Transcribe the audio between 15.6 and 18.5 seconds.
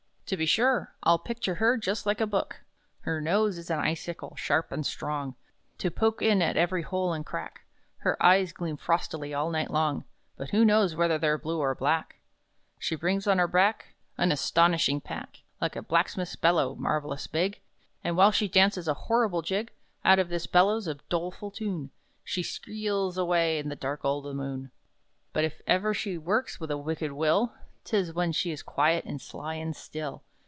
a blacksmith's bellows, marvellous big; And while she